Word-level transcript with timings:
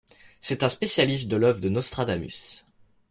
C'est 0.39 0.63
un 0.63 0.69
spécialiste 0.69 1.27
de 1.27 1.37
l'œuvre 1.37 1.59
de 1.61 1.69
Nostradamus. 1.69 2.65